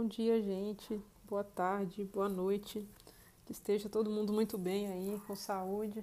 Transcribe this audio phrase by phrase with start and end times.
[0.00, 0.98] Bom dia, gente.
[1.28, 2.82] Boa tarde, boa noite.
[3.44, 6.02] Que esteja todo mundo muito bem aí, com saúde.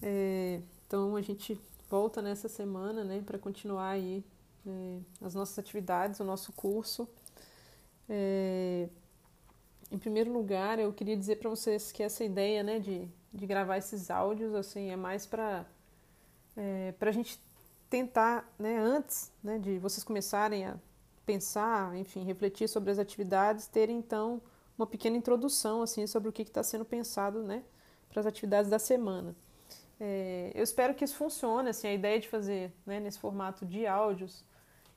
[0.00, 1.60] É, então a gente
[1.90, 4.24] volta nessa semana, né, para continuar aí
[4.66, 7.06] é, as nossas atividades, o nosso curso.
[8.08, 8.88] É,
[9.92, 13.76] em primeiro lugar, eu queria dizer para vocês que essa ideia, né, de, de gravar
[13.76, 15.66] esses áudios, assim, é mais para
[16.56, 17.38] é, a gente
[17.90, 20.78] tentar, né, antes né, de vocês começarem a
[21.30, 24.42] pensar, enfim, refletir sobre as atividades, terem então
[24.76, 27.62] uma pequena introdução assim sobre o que está sendo pensado, né,
[28.08, 29.36] para as atividades da semana.
[30.00, 33.86] É, eu espero que isso funcione, assim, a ideia de fazer né, nesse formato de
[33.86, 34.44] áudios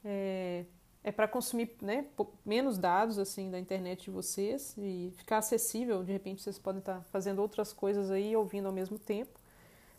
[0.04, 0.66] é,
[1.04, 2.06] é para consumir né,
[2.44, 6.04] menos dados assim da internet de vocês e ficar acessível.
[6.04, 9.40] De repente vocês podem estar tá fazendo outras coisas aí ouvindo ao mesmo tempo.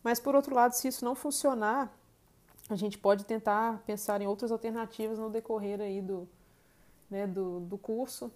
[0.02, 1.94] Mas por outro lado, se isso não funcionar,
[2.68, 6.28] a gente pode tentar pensar em outras alternativas no decorrer aí do,
[7.10, 8.32] né, do, do curso.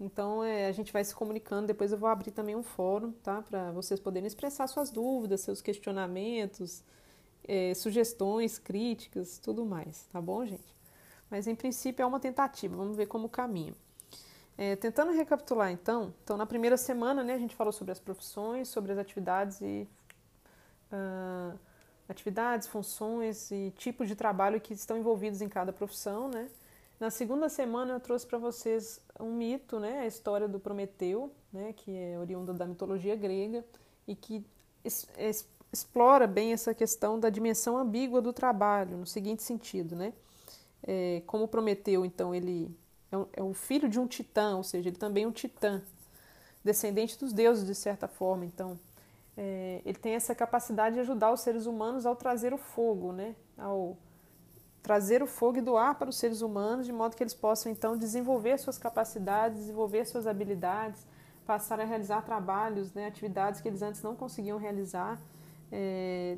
[0.00, 1.66] Então é, a gente vai se comunicando.
[1.66, 3.42] Depois eu vou abrir também um fórum, tá?
[3.42, 6.82] Para vocês poderem expressar suas dúvidas, seus questionamentos,
[7.44, 10.74] é, sugestões, críticas, tudo mais, tá bom, gente?
[11.30, 12.76] Mas em princípio é uma tentativa.
[12.76, 13.74] Vamos ver como caminha.
[14.56, 18.68] É, tentando recapitular então, então na primeira semana né, a gente falou sobre as profissões,
[18.68, 19.88] sobre as atividades e
[20.92, 21.58] uh,
[22.12, 26.48] atividades, funções e tipos de trabalho que estão envolvidos em cada profissão, né?
[27.00, 31.72] Na segunda semana eu trouxe para vocês um mito, né, a história do Prometeu, né,
[31.72, 33.64] que é oriunda da mitologia grega
[34.06, 34.46] e que
[34.84, 40.12] es, es, explora bem essa questão da dimensão ambígua do trabalho, no seguinte sentido, né?
[40.84, 42.70] É, como Prometeu, então, ele
[43.10, 45.82] é, um, é o filho de um titã, ou seja, ele também é um titã,
[46.64, 48.78] descendente dos deuses de certa forma, então
[49.36, 53.34] é, ele tem essa capacidade de ajudar os seres humanos ao trazer o fogo, né?
[53.56, 53.96] Ao
[54.82, 57.96] trazer o fogo e doar para os seres humanos, de modo que eles possam então
[57.96, 61.06] desenvolver suas capacidades, desenvolver suas habilidades,
[61.46, 63.06] passar a realizar trabalhos, né?
[63.06, 65.20] atividades que eles antes não conseguiam realizar,
[65.70, 66.36] é,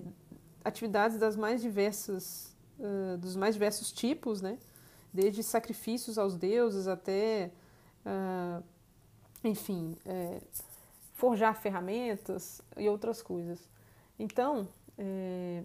[0.64, 4.58] atividades das mais diversas, uh, dos mais diversos tipos, né?
[5.12, 7.50] Desde sacrifícios aos deuses até,
[8.04, 8.62] uh,
[9.44, 9.96] enfim.
[10.06, 10.40] É,
[11.24, 13.58] forjar ferramentas e outras coisas.
[14.18, 14.68] Então,
[14.98, 15.62] é,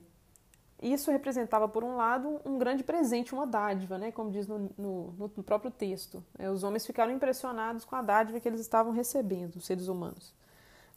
[0.81, 4.09] isso representava, por um lado, um grande presente, uma dádiva, né?
[4.09, 6.23] como diz no, no, no próprio texto.
[6.37, 10.33] É, os homens ficaram impressionados com a dádiva que eles estavam recebendo, os seres humanos.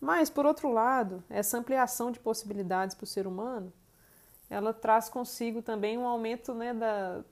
[0.00, 3.72] Mas, por outro lado, essa ampliação de possibilidades para o ser humano,
[4.48, 7.24] ela traz consigo também um aumento né, da,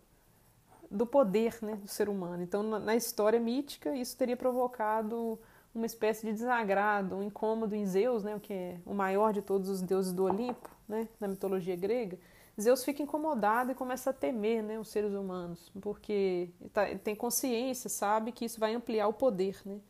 [0.91, 2.43] do poder né, do ser humano.
[2.43, 5.39] Então, na, na história mítica, isso teria provocado
[5.75, 9.41] uma espécie de desagrado, um incômodo em Zeus, né, o que é o maior de
[9.41, 12.19] todos os deuses do Olimpo, né, na mitologia grega.
[12.61, 17.89] Zeus fica incomodado e começa a temer né, os seres humanos, porque tá, tem consciência,
[17.89, 19.81] sabe que isso vai ampliar o poder, né,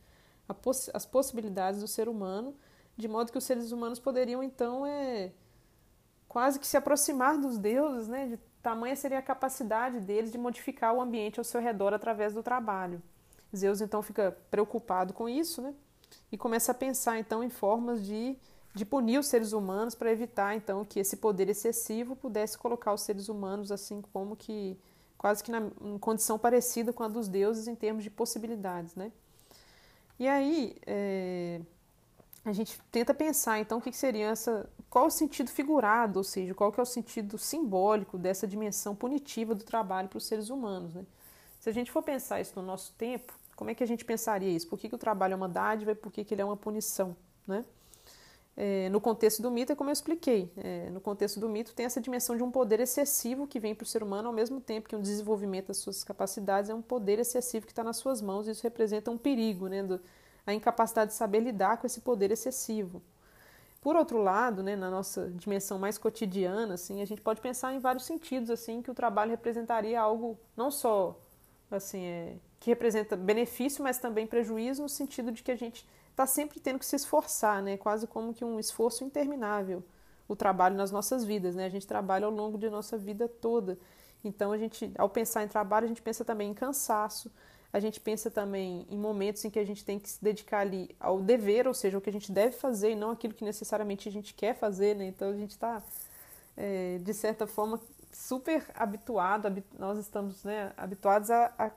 [0.61, 2.55] poss as possibilidades do ser humano,
[2.95, 5.31] de modo que os seres humanos poderiam então é,
[6.27, 10.93] quase que se aproximar dos deuses, né, de tamanha seria a capacidade deles de modificar
[10.93, 13.01] o ambiente ao seu redor através do trabalho.
[13.55, 15.73] Zeus então fica preocupado com isso, né?
[16.31, 18.37] E começa a pensar então em formas de,
[18.73, 23.01] de punir os seres humanos para evitar então que esse poder excessivo pudesse colocar os
[23.01, 24.77] seres humanos assim como que
[25.17, 29.11] quase que na em condição parecida com a dos deuses em termos de possibilidades, né?
[30.17, 31.61] E aí é,
[32.43, 36.55] a gente tenta pensar então o que seria essa, qual o sentido figurado, ou seja,
[36.55, 40.93] qual que é o sentido simbólico dessa dimensão punitiva do trabalho para os seres humanos,
[40.93, 41.05] né?
[41.59, 44.49] Se a gente for pensar isso no nosso tempo, como é que a gente pensaria
[44.49, 44.67] isso?
[44.67, 46.57] Por que, que o trabalho é uma dádiva e por que, que ele é uma
[46.57, 47.15] punição?
[47.45, 47.63] Né?
[48.57, 51.85] É, no contexto do mito, é como eu expliquei, é, no contexto do mito tem
[51.85, 54.89] essa dimensão de um poder excessivo que vem para o ser humano, ao mesmo tempo
[54.89, 58.47] que um desenvolvimento das suas capacidades é um poder excessivo que está nas suas mãos,
[58.47, 60.01] e isso representa um perigo, né, do,
[60.43, 62.99] a incapacidade de saber lidar com esse poder excessivo.
[63.79, 67.77] Por outro lado, né, na nossa dimensão mais cotidiana, assim, a gente pode pensar em
[67.77, 71.15] vários sentidos, assim, que o trabalho representaria algo não só
[71.69, 76.27] assim, é, que representa benefício, mas também prejuízo, no sentido de que a gente está
[76.27, 77.75] sempre tendo que se esforçar, né?
[77.75, 79.83] quase como que um esforço interminável
[80.27, 81.55] o trabalho nas nossas vidas.
[81.55, 81.65] Né?
[81.65, 83.79] A gente trabalha ao longo de nossa vida toda.
[84.23, 87.31] Então, a gente, ao pensar em trabalho, a gente pensa também em cansaço,
[87.73, 90.95] a gente pensa também em momentos em que a gente tem que se dedicar ali
[90.99, 94.07] ao dever, ou seja, o que a gente deve fazer e não aquilo que necessariamente
[94.07, 94.95] a gente quer fazer.
[94.95, 95.07] Né?
[95.07, 95.81] Então, a gente está,
[96.55, 97.81] é, de certa forma,
[98.13, 101.71] super habituado, nós estamos né, habituados a, a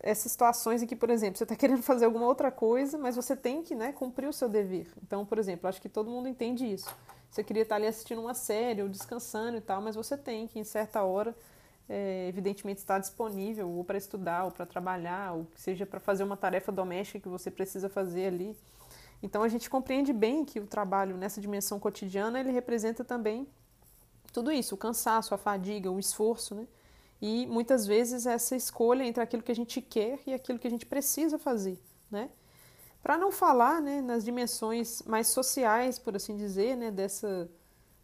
[0.00, 3.36] essas situações em que, por exemplo, você está querendo fazer alguma outra coisa, mas você
[3.36, 4.86] tem que né, cumprir o seu dever.
[5.02, 6.88] Então, por exemplo, acho que todo mundo entende isso.
[7.30, 10.58] Você queria estar ali assistindo uma série ou descansando e tal, mas você tem que,
[10.58, 11.34] em certa hora,
[11.88, 16.36] é, evidentemente está disponível ou para estudar, ou para trabalhar, ou seja para fazer uma
[16.36, 18.56] tarefa doméstica que você precisa fazer ali.
[19.22, 23.48] Então a gente compreende bem que o trabalho nessa dimensão cotidiana ele representa também
[24.32, 26.66] tudo isso, o cansaço, a fadiga, o esforço, né?
[27.20, 30.70] E muitas vezes essa escolha entre aquilo que a gente quer e aquilo que a
[30.70, 31.78] gente precisa fazer,
[32.10, 32.30] né?
[33.02, 37.48] Para não falar, né, nas dimensões mais sociais, por assim dizer, né, dessa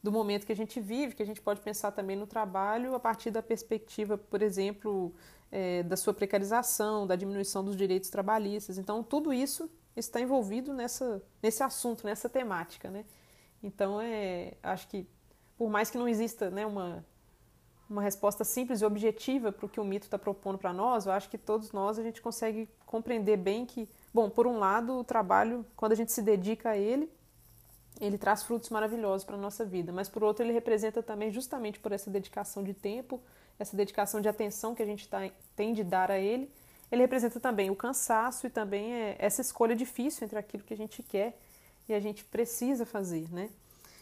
[0.03, 3.01] do momento que a gente vive, que a gente pode pensar também no trabalho a
[3.01, 5.15] partir da perspectiva, por exemplo,
[5.51, 8.77] é, da sua precarização, da diminuição dos direitos trabalhistas.
[8.77, 13.07] Então, tudo isso está envolvido nessa, nesse assunto, nessa temática, né?
[13.63, 15.07] Então, é, acho que
[15.57, 17.03] por mais que não exista né, uma,
[17.89, 21.13] uma resposta simples e objetiva para o que o mito está propondo para nós, eu
[21.13, 25.05] acho que todos nós a gente consegue compreender bem que, bom, por um lado, o
[25.05, 27.11] trabalho, quando a gente se dedica a ele,
[28.01, 31.79] ele traz frutos maravilhosos para a nossa vida, mas por outro ele representa também justamente
[31.79, 33.21] por essa dedicação de tempo,
[33.59, 36.51] essa dedicação de atenção que a gente tá, tem de dar a ele,
[36.91, 40.77] ele representa também o cansaço e também é essa escolha difícil entre aquilo que a
[40.77, 41.39] gente quer
[41.89, 43.51] e a gente precisa fazer, né?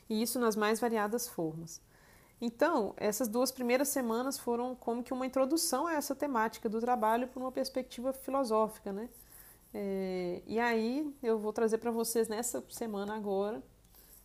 [0.08, 1.80] E isso nas mais variadas formas.
[2.44, 7.28] Então, essas duas primeiras semanas foram como que uma introdução a essa temática do trabalho
[7.28, 9.08] por uma perspectiva filosófica, né?
[9.72, 13.62] É, e aí eu vou trazer para vocês nessa semana agora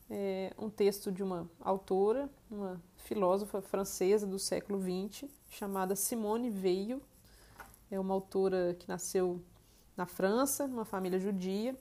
[0.09, 6.99] é, um texto de uma autora, uma filósofa francesa do século XX, chamada Simone Veil.
[7.91, 9.39] É uma autora que nasceu
[9.95, 11.77] na França, numa família judia,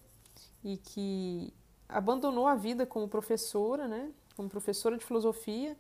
[0.63, 1.51] e que
[1.89, 5.75] abandonou a vida como professora, né, como professora de filosofia,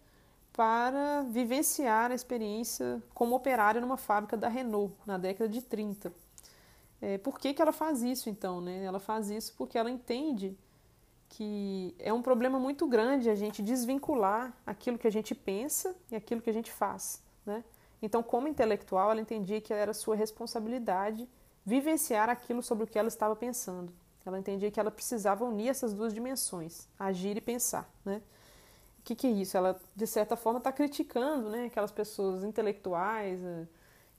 [0.56, 6.12] para vivenciar a experiência como operária numa fábrica da Renault, na década de 30.
[7.00, 8.60] É, por que, que ela faz isso, então?
[8.60, 8.82] Né?
[8.82, 10.56] Ela faz isso porque ela entende
[11.28, 16.16] que é um problema muito grande a gente desvincular aquilo que a gente pensa e
[16.16, 17.22] aquilo que a gente faz.
[17.44, 17.62] Né?
[18.00, 21.28] Então, como intelectual, ela entendia que era sua responsabilidade
[21.66, 23.92] vivenciar aquilo sobre o que ela estava pensando.
[24.24, 27.90] Ela entendia que ela precisava unir essas duas dimensões, agir e pensar.
[28.04, 28.22] Né?
[29.06, 29.56] Que, que é isso?
[29.56, 33.66] Ela, de certa forma, está criticando né, aquelas pessoas intelectuais, eh,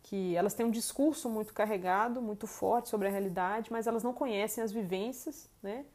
[0.04, 4.13] que elas têm um discurso muito carregado, muito forte sobre a realidade, mas elas não
[4.13, 5.86] conhecem as vivências, né?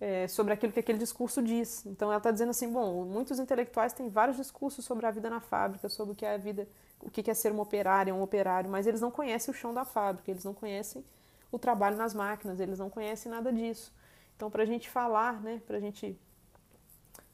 [0.00, 1.84] é, sobre aquilo que aquele discurso diz.
[1.84, 5.40] Então ela está dizendo assim, bom, muitos intelectuais têm vários discursos sobre a vida na
[5.40, 6.66] fábrica, sobre o que é a vida,
[7.00, 9.84] o que é ser uma operária, um operário, mas eles não conhecem o chão da
[9.84, 11.04] fábrica, eles não conhecem
[11.52, 13.92] o trabalho nas máquinas, eles não conhecem nada disso.
[14.36, 16.18] Então para a gente falar, né, para a gente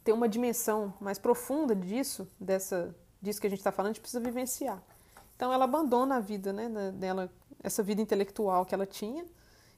[0.06, 4.00] ter uma dimensão mais profunda disso, dessa, disso que a gente está falando, a gente
[4.00, 4.80] precisa vivenciar.
[5.34, 7.28] Então ela abandona a vida, né, dela,
[7.60, 9.26] essa vida intelectual que ela tinha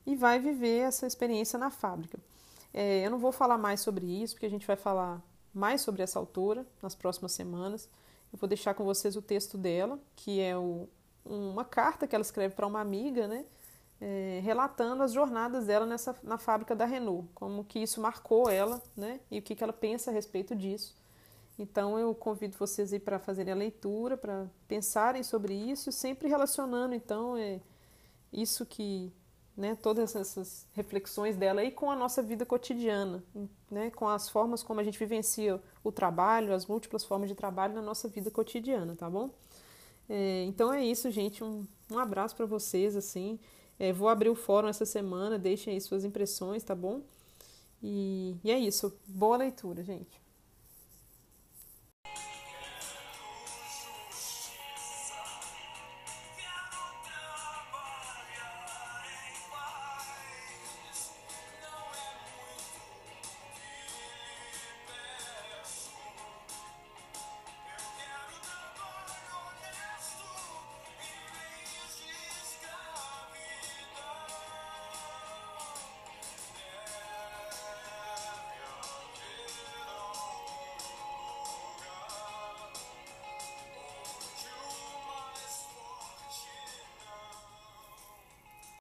[0.06, 2.18] e vai viver essa experiência na fábrica.
[2.74, 5.18] É, eu não vou falar mais sobre isso, porque a gente vai falar
[5.54, 7.88] mais sobre essa autora nas próximas semanas.
[8.30, 10.86] Eu vou deixar com vocês o texto dela, que é o,
[11.24, 13.46] uma carta que ela escreve para uma amiga, né?
[14.00, 18.80] É, relatando as jornadas dela nessa, na fábrica da Renault, como que isso marcou ela,
[18.96, 19.18] né?
[19.28, 20.94] E o que, que ela pensa a respeito disso.
[21.58, 26.94] Então eu convido vocês aí para fazerem a leitura, para pensarem sobre isso, sempre relacionando
[26.94, 27.60] então é,
[28.32, 29.12] isso que
[29.56, 33.24] né, todas essas reflexões dela aí com a nossa vida cotidiana,
[33.68, 37.74] né, com as formas como a gente vivencia o trabalho, as múltiplas formas de trabalho
[37.74, 39.30] na nossa vida cotidiana, tá bom?
[40.08, 41.42] É, então é isso, gente.
[41.42, 43.38] Um, um abraço para vocês, assim.
[43.78, 47.02] É, vou abrir o fórum essa semana, deixem aí suas impressões, tá bom?
[47.82, 48.92] E, e é isso.
[49.06, 50.20] Boa leitura, gente.